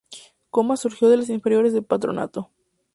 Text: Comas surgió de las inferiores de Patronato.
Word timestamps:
Comas 0.49 0.79
surgió 0.79 1.09
de 1.09 1.17
las 1.17 1.29
inferiores 1.29 1.73
de 1.73 1.83
Patronato. 1.83 2.49